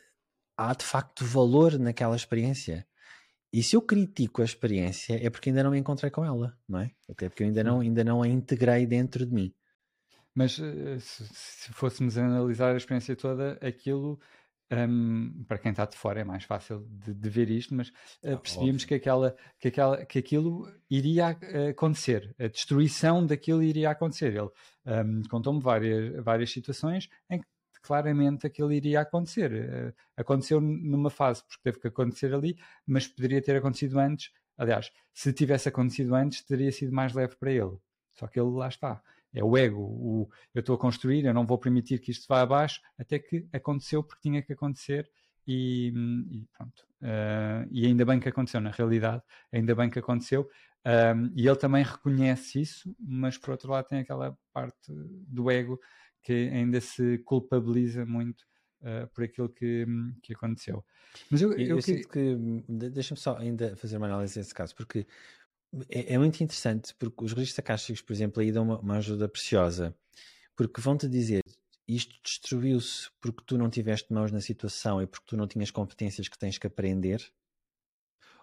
[0.56, 2.86] há de facto valor naquela experiência.
[3.52, 6.80] E se eu critico a experiência é porque ainda não me encontrei com ela, não
[6.80, 6.90] é?
[7.08, 9.54] Até porque eu ainda não, ainda não a integrei dentro de mim.
[10.34, 14.20] Mas eh, se, se fôssemos analisar a experiência toda, aquilo
[14.70, 17.88] um, para quem está de fora é mais fácil de, de ver isto, mas
[18.22, 21.28] uh, percebíamos que, aquela, que, aquela, que aquilo iria
[21.70, 24.34] acontecer, a destruição daquilo iria acontecer.
[24.34, 24.50] Ele
[24.86, 27.46] um, contou-me várias, várias situações em que
[27.88, 29.50] claramente aquilo iria acontecer.
[29.52, 34.30] Uh, aconteceu numa fase, porque teve que acontecer ali, mas poderia ter acontecido antes.
[34.58, 37.78] Aliás, se tivesse acontecido antes, teria sido mais leve para ele.
[38.12, 41.46] Só que ele lá está é o ego, o, eu estou a construir, eu não
[41.46, 45.08] vou permitir que isto vá abaixo, até que aconteceu porque tinha que acontecer
[45.46, 45.92] e,
[46.30, 46.86] e pronto.
[47.00, 49.22] Uh, e ainda bem que aconteceu, na realidade,
[49.52, 50.48] ainda bem que aconteceu.
[50.86, 55.78] Um, e ele também reconhece isso, mas por outro lado tem aquela parte do ego
[56.22, 58.42] que ainda se culpabiliza muito
[58.82, 59.86] uh, por aquilo que,
[60.22, 60.84] que aconteceu.
[61.30, 62.36] Mas eu, eu, eu, eu sinto que,
[62.68, 65.06] deixa-me só ainda fazer uma análise desse caso, porque
[65.88, 69.28] é, é, muito interessante porque os registros acásticos, por exemplo, aí dão uma, uma ajuda
[69.28, 69.94] preciosa,
[70.56, 71.42] porque vão-te dizer
[71.86, 76.28] isto destruiu-se porque tu não tiveste mãos na situação e porque tu não tinhas competências
[76.28, 77.32] que tens que aprender,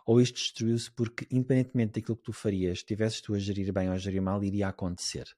[0.06, 3.94] ou isto destruiu-se porque, independentemente daquilo que tu farias, tivesses tu a gerir bem ou
[3.94, 5.36] a gerir mal, iria acontecer.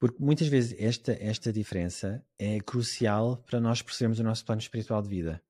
[0.00, 5.02] Porque muitas vezes esta, esta diferença é crucial para nós percebermos o nosso plano espiritual
[5.02, 5.42] de vida.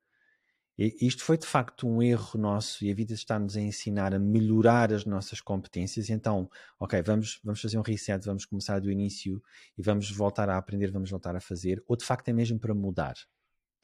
[0.76, 4.18] E isto foi de facto um erro nosso e a vida está-nos a ensinar a
[4.18, 6.10] melhorar as nossas competências.
[6.10, 9.40] Então, ok, vamos, vamos fazer um reset, vamos começar do início
[9.78, 11.84] e vamos voltar a aprender, vamos voltar a fazer.
[11.86, 13.14] Ou de facto é mesmo para mudar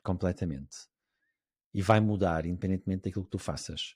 [0.03, 0.89] completamente.
[1.73, 3.95] E vai mudar, independentemente daquilo que tu faças.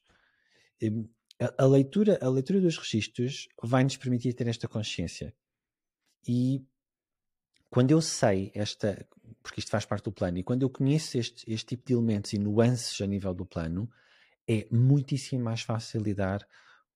[1.41, 5.35] A, a leitura, a leitura dos registros vai nos permitir ter esta consciência.
[6.27, 6.65] E
[7.71, 9.07] quando eu sei esta,
[9.43, 12.33] porque isto faz parte do plano, e quando eu conheço este, este tipo de elementos
[12.33, 13.91] e nuances a nível do plano,
[14.49, 16.47] é muitíssimo mais fácil lidar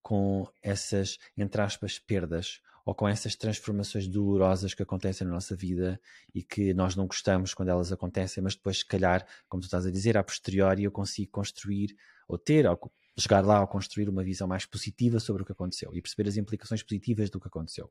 [0.03, 5.99] com essas, entre aspas, perdas ou com essas transformações dolorosas que acontecem na nossa vida
[6.35, 9.87] e que nós não gostamos quando elas acontecem, mas depois, se calhar, como tu estás
[9.87, 11.97] a dizer, a posteriori eu consigo construir
[12.29, 12.79] ou ter, ou
[13.19, 16.37] chegar lá ou construir uma visão mais positiva sobre o que aconteceu e perceber as
[16.37, 17.91] implicações positivas do que aconteceu.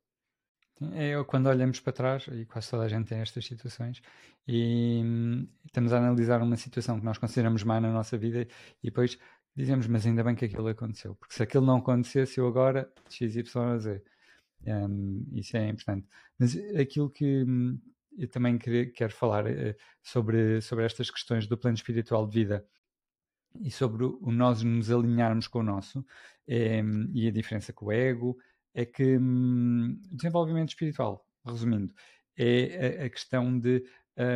[0.93, 4.01] É quando olhamos para trás, e quase toda a gente tem estas situações,
[4.47, 8.41] e hum, estamos a analisar uma situação que nós consideramos má na nossa vida
[8.81, 9.17] e depois
[9.55, 13.35] dizemos, mas ainda bem que aquilo aconteceu, porque se aquilo não acontecesse, eu agora, x,
[13.35, 14.01] y, z.
[14.65, 16.07] Um, isso é importante.
[16.39, 17.79] Mas aquilo que hum,
[18.17, 22.65] eu também quero falar uh, sobre, sobre estas questões do plano espiritual de vida
[23.61, 26.05] e sobre o, o nós nos alinharmos com o nosso,
[26.47, 26.81] é,
[27.13, 28.37] e a diferença com o ego,
[28.73, 31.93] é que hum, desenvolvimento espiritual, resumindo,
[32.37, 33.83] é a, a questão de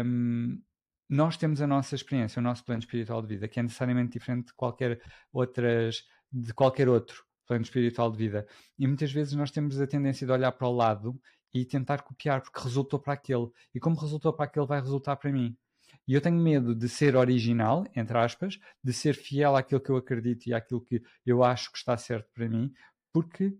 [0.05, 0.61] hum,
[1.09, 4.47] nós temos a nossa experiência, o nosso plano espiritual de vida, que é necessariamente diferente
[4.47, 8.45] de qualquer outras, de qualquer outro plano espiritual de vida.
[8.77, 11.19] E muitas vezes nós temos a tendência de olhar para o lado
[11.53, 13.49] e tentar copiar, porque resultou para aquele.
[13.73, 15.57] E como resultou para aquele, vai resultar para mim.
[16.05, 19.97] E eu tenho medo de ser original, entre aspas, de ser fiel àquilo que eu
[19.97, 22.73] acredito e àquilo que eu acho que está certo para mim,
[23.13, 23.57] porque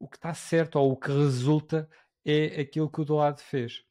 [0.00, 1.88] o que está certo ou o que resulta
[2.24, 3.84] é aquilo que o do lado fez.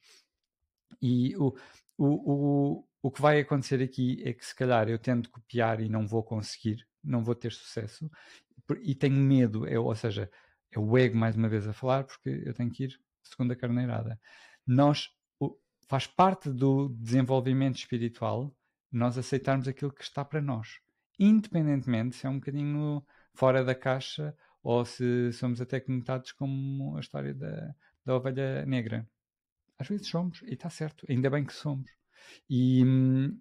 [1.01, 1.55] E o,
[1.97, 5.87] o, o, o que vai acontecer aqui é que se calhar eu tento copiar e
[5.87, 8.09] não vou conseguir, não vou ter sucesso,
[8.81, 10.29] e tenho medo, é, ou seja,
[10.71, 13.55] é o ego mais uma vez a falar, porque eu tenho que ir segundo a
[13.55, 14.19] carneirada.
[14.65, 15.09] Nós,
[15.87, 18.53] faz parte do desenvolvimento espiritual
[18.91, 20.79] nós aceitarmos aquilo que está para nós,
[21.19, 26.99] independentemente se é um bocadinho fora da caixa ou se somos até conectados como a
[26.99, 27.73] história da,
[28.05, 29.07] da ovelha negra.
[29.77, 31.89] Às vezes somos, e está certo, ainda bem que somos.
[32.49, 33.39] E um,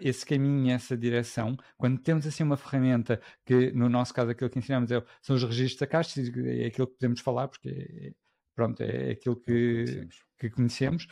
[0.00, 4.58] esse caminho, essa direção, quando temos assim uma ferramenta que, no nosso caso, aquilo que
[4.58, 8.12] ensinamos é, são os registros acásticos, é aquilo que podemos falar, porque é,
[8.54, 11.06] pronto, é aquilo que, que conhecemos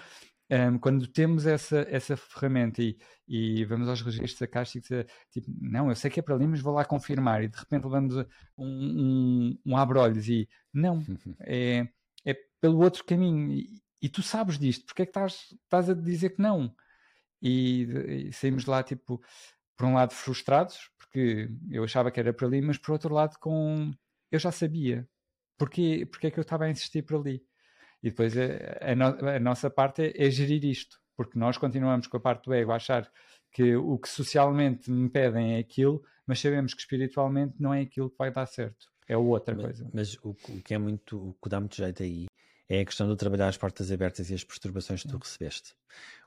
[0.51, 5.89] um, quando temos essa, essa ferramenta e, e vamos aos registros acásticos, é, tipo, não,
[5.89, 8.27] eu sei que é para ali, mas vou lá confirmar, e de repente levamos um,
[8.59, 11.01] um, um abrolhos e não,
[11.41, 11.89] é,
[12.25, 15.95] é pelo outro caminho, e, e tu sabes disto, porque é que estás, estás a
[15.95, 16.75] dizer que não?
[17.43, 19.23] E, e saímos lá, tipo,
[19.77, 23.39] por um lado frustrados, porque eu achava que era para ali, mas por outro lado
[23.39, 23.93] com
[24.31, 25.09] eu já sabia.
[25.59, 27.43] Porque, porque é que eu estava a insistir por ali?
[28.03, 32.07] E depois a, a, no, a nossa parte é, é, gerir isto, porque nós continuamos
[32.07, 33.11] com a parte do ego a achar
[33.53, 38.11] que o que socialmente me pedem é aquilo, mas sabemos que espiritualmente não é aquilo
[38.11, 39.91] que vai dar certo, é outra mas, coisa.
[39.93, 42.27] Mas o, o, que é muito, o que dá muito jeito aí
[42.69, 45.75] é a questão de trabalhar as portas abertas e as perturbações que tu recebeste.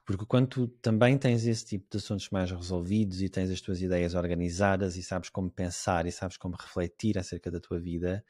[0.06, 3.82] Porque quando tu também tens esse tipo de assuntos mais resolvidos e tens as tuas
[3.82, 8.24] ideias organizadas e sabes como pensar e sabes como refletir acerca da tua vida,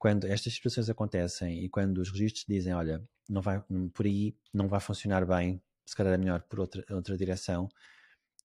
[0.00, 4.66] quando estas situações acontecem e quando os registros dizem, olha, não vai, por aí não
[4.66, 7.68] vai funcionar bem, se calhar é melhor por outra, outra direção,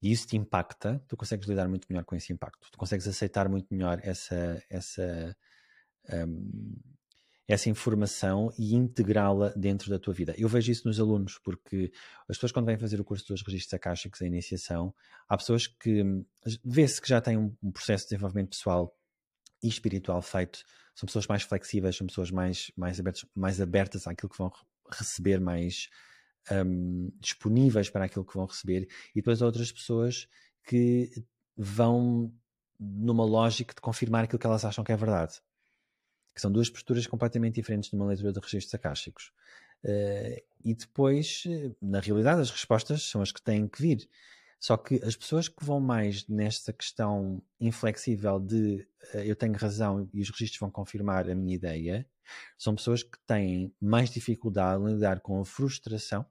[0.01, 2.69] e isso te impacta, tu consegues lidar muito melhor com esse impacto.
[2.69, 5.37] Tu consegues aceitar muito melhor essa, essa,
[6.27, 6.75] um,
[7.47, 10.35] essa informação e integrá-la dentro da tua vida.
[10.37, 11.89] Eu vejo isso nos alunos, porque
[12.27, 14.93] as pessoas quando vêm fazer o curso dos registros acásticos, a iniciação,
[15.29, 16.03] há pessoas que
[16.65, 18.93] vê-se que já têm um processo de desenvolvimento pessoal
[19.63, 20.59] e espiritual feito,
[20.95, 24.51] são pessoas mais flexíveis, são pessoas mais, mais, abertas, mais abertas àquilo que vão
[24.89, 25.89] receber, mais
[26.51, 30.27] um, disponíveis para aquilo que vão receber, e depois outras pessoas
[30.63, 31.12] que
[31.58, 32.34] vão
[32.79, 35.41] numa lógica de confirmar aquilo que elas acham que é verdade.
[36.34, 39.31] Que são duas posturas completamente diferentes numa leitura de registros acásticos.
[39.84, 41.43] Uh, e depois,
[41.81, 44.10] na realidade, as respostas são as que têm que vir.
[44.59, 50.09] Só que as pessoas que vão mais nesta questão inflexível de uh, eu tenho razão
[50.13, 52.07] e os registros vão confirmar a minha ideia,
[52.57, 56.25] são pessoas que têm mais dificuldade em lidar com a frustração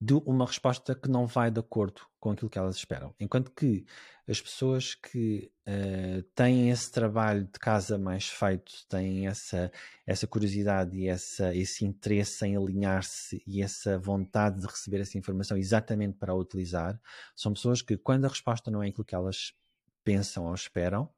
[0.00, 3.14] de uma resposta que não vai de acordo com aquilo que elas esperam.
[3.20, 3.84] Enquanto que
[4.26, 9.70] as pessoas que uh, têm esse trabalho de casa mais feito, têm essa,
[10.06, 15.54] essa curiosidade e essa, esse interesse em alinhar-se e essa vontade de receber essa informação
[15.58, 16.98] exatamente para a utilizar,
[17.36, 19.52] são pessoas que, quando a resposta não é aquilo que elas
[20.02, 21.12] pensam ou esperam,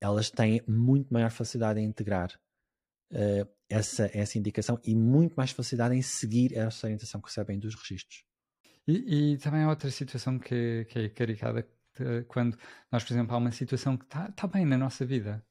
[0.00, 2.32] elas têm muito maior facilidade em integrar
[3.12, 7.74] uh, essa, essa indicação e muito mais facilidade em seguir essa orientação que recebem dos
[7.74, 8.27] registros.
[8.88, 11.68] E, e também há outra situação que, que é caricada
[12.28, 12.56] quando
[12.90, 15.44] nós, por exemplo, há uma situação que está tá bem na nossa vida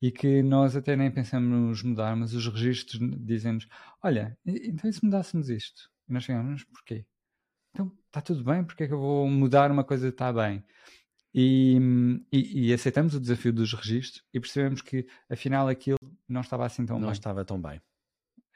[0.00, 3.68] e que nós até nem pensamos mudar, mas os registros dizem-nos:
[4.02, 5.90] Olha, então e se mudássemos isto?
[6.08, 7.04] E nós chegamos, porquê?
[7.72, 10.64] Então está tudo bem, porque é que eu vou mudar uma coisa que está bem?
[11.34, 11.78] E,
[12.32, 16.86] e, e, aceitamos o desafio dos registros e percebemos que afinal aquilo não estava assim
[16.86, 17.06] tão não bem.
[17.06, 17.80] Não estava tão bem.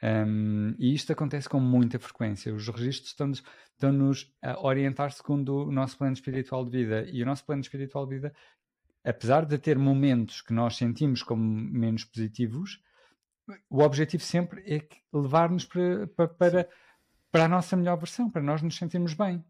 [0.03, 2.53] Um, e isto acontece com muita frequência.
[2.53, 7.09] Os registros estão-nos, estão-nos a orientar segundo o nosso plano espiritual de vida.
[7.09, 8.35] E o nosso plano espiritual de vida,
[9.03, 12.83] apesar de ter momentos que nós sentimos como menos positivos,
[13.69, 16.69] o objetivo sempre é levar-nos para, para, para,
[17.31, 19.43] para, a nossa melhor versão, para nós nos sentirmos bem.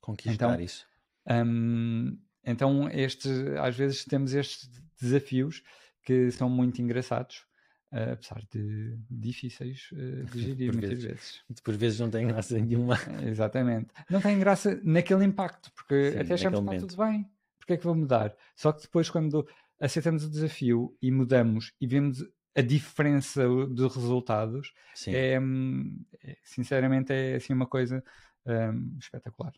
[0.00, 0.86] Conquistar então, isso.
[1.28, 4.68] Um, então, estes, às vezes temos estes
[5.00, 5.62] desafios
[6.02, 7.44] que são muito engraçados,
[7.92, 11.42] uh, apesar de difíceis uh, de gerir por muitas vezes.
[11.48, 11.60] vezes.
[11.62, 12.98] Por vezes não tem graça nenhuma.
[13.26, 13.88] exatamente.
[14.10, 17.76] Não tem graça naquele impacto, porque Sim, até achamos que está tudo bem, porque é
[17.76, 18.34] que vou mudar?
[18.54, 19.46] Só que depois, quando
[19.80, 22.24] aceitamos o desafio e mudamos e vemos
[22.56, 24.72] a diferença de resultados,
[25.08, 28.02] é, hum, é, sinceramente é assim uma coisa
[28.46, 29.52] um, espetacular.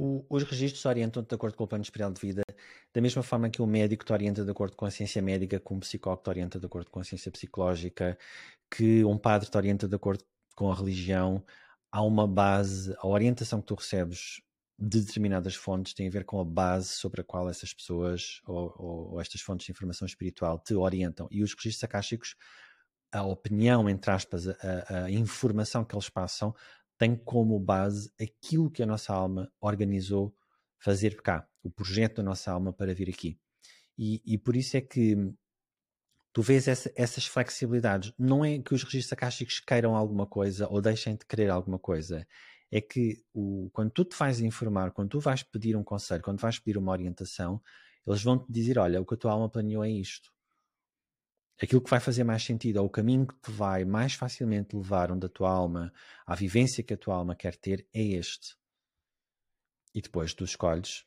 [0.00, 2.42] O, os registros orientam-te de acordo com o plano especial de vida,
[2.94, 5.72] da mesma forma que o médico te orienta de acordo com a ciência médica, que
[5.74, 8.16] um psicólogo te orienta de acordo com a ciência psicológica,
[8.70, 10.22] que um padre te orienta de acordo
[10.54, 11.44] com a religião.
[11.90, 14.40] Há uma base, a orientação que tu recebes
[14.78, 18.72] de determinadas fontes tem a ver com a base sobre a qual essas pessoas ou,
[18.78, 21.26] ou, ou estas fontes de informação espiritual te orientam.
[21.28, 22.36] E os registros acásticos,
[23.10, 26.54] a opinião, entre aspas, a, a informação que eles passam,
[26.98, 30.34] tem como base aquilo que a nossa alma organizou
[30.78, 33.38] fazer cá, o projeto da nossa alma para vir aqui.
[33.96, 35.16] E, e por isso é que
[36.32, 38.12] tu vês essa, essas flexibilidades.
[38.18, 42.26] Não é que os registros acásticos queiram alguma coisa ou deixem de querer alguma coisa.
[42.70, 46.40] É que o, quando tu te vais informar, quando tu vais pedir um conselho, quando
[46.40, 47.62] vais pedir uma orientação,
[48.06, 50.30] eles vão te dizer: Olha, o que a tua alma planeou é isto
[51.60, 55.10] aquilo que vai fazer mais sentido, ou o caminho que te vai mais facilmente levar
[55.10, 55.92] onde a tua alma,
[56.26, 58.56] à vivência que a tua alma quer ter, é este.
[59.94, 61.04] E depois tu escolhes,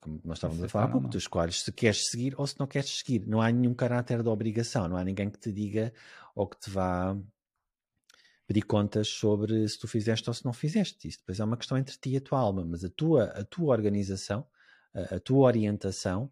[0.00, 2.98] como nós estávamos a falar, pouco, tu escolhes se queres seguir ou se não queres
[2.98, 3.26] seguir.
[3.26, 5.92] Não há nenhum caráter de obrigação, não há ninguém que te diga
[6.34, 7.16] ou que te vá
[8.46, 11.08] pedir contas sobre se tu fizeste ou se não fizeste.
[11.08, 13.44] Isso depois é uma questão entre ti e a tua alma, mas a tua, a
[13.44, 14.46] tua organização,
[14.94, 16.30] a, a tua orientação,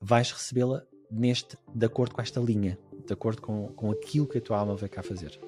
[0.00, 4.40] vais recebê-la neste, de acordo com esta linha, de acordo com, com aquilo que a
[4.40, 5.38] tua alma vai cá fazer.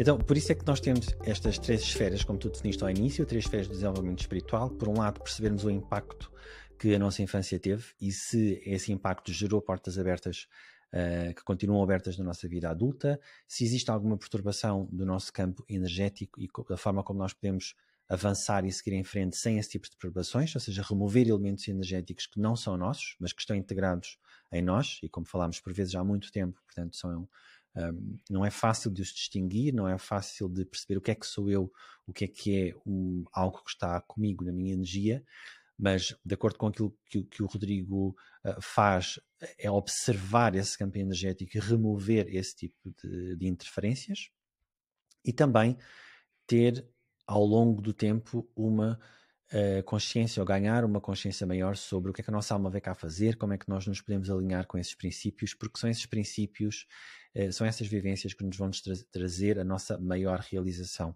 [0.00, 3.26] Então, por isso é que nós temos estas três esferas, como tu definiste ao início,
[3.26, 4.70] três esferas de desenvolvimento espiritual.
[4.70, 6.30] Por um lado, percebermos o impacto
[6.78, 10.46] que a nossa infância teve e se esse impacto gerou portas abertas
[10.92, 15.64] uh, que continuam abertas na nossa vida adulta, se existe alguma perturbação do nosso campo
[15.68, 17.74] energético e da forma como nós podemos
[18.08, 22.26] avançar e seguir em frente sem esse tipo de perturbações, ou seja, remover elementos energéticos
[22.26, 24.18] que não são nossos, mas que estão integrados
[24.50, 27.28] em nós, e como falámos por vezes há muito tempo, portanto, são,
[27.76, 31.14] um, não é fácil de os distinguir, não é fácil de perceber o que é
[31.14, 31.70] que sou eu,
[32.06, 35.22] o que é que é o, algo que está comigo na minha energia,
[35.78, 39.20] mas de acordo com aquilo que, que o Rodrigo uh, faz,
[39.58, 44.30] é observar esse campo energético e remover esse tipo de, de interferências
[45.24, 45.76] e também
[46.46, 46.88] ter
[47.28, 48.98] ao longo do tempo uma
[49.52, 52.70] uh, consciência ou ganhar uma consciência maior sobre o que é que a nossa alma
[52.70, 55.90] veio cá fazer, como é que nós nos podemos alinhar com esses princípios, porque são
[55.90, 56.86] esses princípios,
[57.36, 61.14] uh, são essas vivências que nos vão tra trazer a nossa maior realização,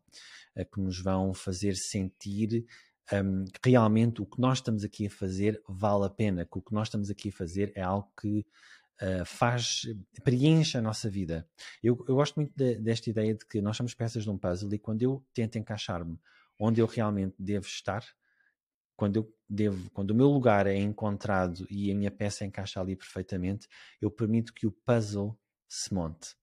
[0.54, 2.66] uh, que nos vão fazer sentir
[3.10, 6.62] um, que realmente o que nós estamos aqui a fazer vale a pena, que o
[6.62, 8.46] que nós estamos aqui a fazer é algo que
[9.02, 9.82] uh, faz,
[10.22, 11.48] preenche a nossa vida.
[11.82, 14.72] Eu, eu gosto muito de, desta ideia de que nós somos peças de um puzzle
[14.72, 16.18] e quando eu tento encaixar-me
[16.58, 18.04] onde eu realmente devo estar,
[18.96, 22.94] quando eu devo, quando o meu lugar é encontrado e a minha peça encaixa ali
[22.94, 23.66] perfeitamente,
[24.00, 25.36] eu permito que o puzzle
[25.68, 26.36] se monte.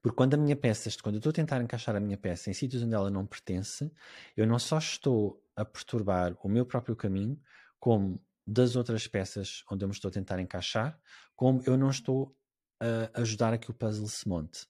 [0.00, 2.52] Porque quando a minha peça, quando eu estou a tentar encaixar a minha peça em
[2.52, 3.90] sítios onde ela não pertence,
[4.36, 7.40] eu não só estou a perturbar o meu próprio caminho,
[7.80, 10.98] como das outras peças onde eu me estou a tentar encaixar,
[11.36, 12.34] como eu não estou
[12.80, 14.66] a ajudar a que o puzzle se monte.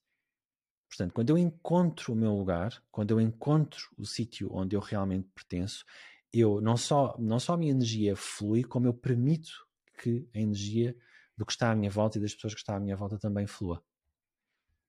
[0.89, 5.29] Portanto, quando eu encontro o meu lugar, quando eu encontro o sítio onde eu realmente
[5.33, 5.85] pertenço,
[6.33, 9.65] eu não só, não só a minha energia flui, como eu permito
[10.01, 10.93] que a energia
[11.37, 13.47] do que está à minha volta e das pessoas que estão à minha volta também
[13.47, 13.81] flua.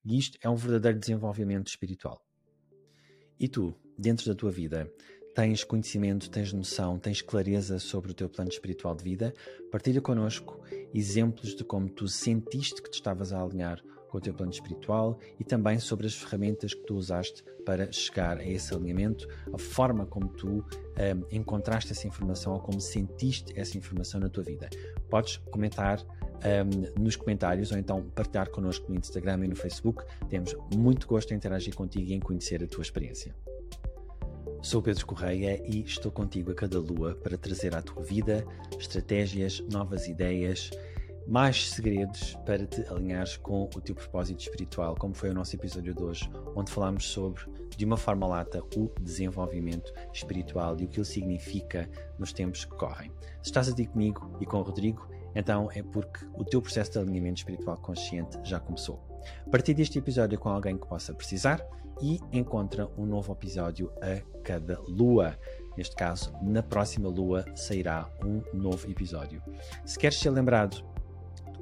[0.05, 2.27] E isto é um verdadeiro desenvolvimento espiritual.
[3.39, 4.93] E tu, dentro da tua vida,
[5.41, 9.33] tens conhecimento, tens noção, tens clareza sobre o teu plano espiritual de vida?
[9.73, 10.61] Partilha connosco
[10.93, 15.19] exemplos de como tu sentiste que te estavas a alinhar com o teu plano espiritual
[15.39, 20.05] e também sobre as ferramentas que tu usaste para chegar a esse alinhamento, a forma
[20.05, 20.65] como tu um,
[21.31, 24.69] encontraste essa informação ou como sentiste essa informação na tua vida.
[25.09, 30.05] Podes comentar um, nos comentários ou então partilhar connosco no Instagram e no Facebook.
[30.29, 33.35] Temos muito gosto em interagir contigo e em conhecer a tua experiência.
[34.63, 38.47] Sou Pedro Correia e estou contigo a cada lua para trazer à tua vida
[38.79, 40.71] estratégias, novas ideias
[41.27, 45.95] mais segredos para te alinhares com o teu propósito espiritual, como foi o nosso episódio
[45.95, 47.43] de hoje, onde falámos sobre,
[47.75, 51.89] de uma forma lata, o desenvolvimento espiritual e o que ele significa
[52.19, 53.11] nos tempos que correm.
[53.43, 56.99] Se estás aqui comigo e com o Rodrigo, então é porque o teu processo de
[56.99, 59.01] alinhamento espiritual consciente já começou.
[59.51, 61.65] Partilhe este episódio com alguém que possa precisar
[62.03, 65.39] e encontra um novo episódio a cada lua.
[65.77, 69.43] Neste caso, na próxima lua sairá um novo episódio.
[69.85, 70.85] Se queres ser lembrado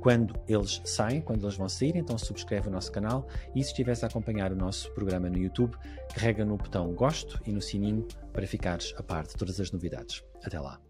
[0.00, 4.02] quando eles saem, quando eles vão sair, então subscreve o nosso canal e se estiveres
[4.04, 5.76] a acompanhar o nosso programa no YouTube,
[6.14, 10.24] carrega no botão gosto e no sininho para ficares a par de todas as novidades.
[10.44, 10.87] Até lá!